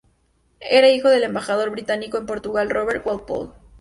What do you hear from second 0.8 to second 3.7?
hijo del embajador británico en Portugal Robert Walpole.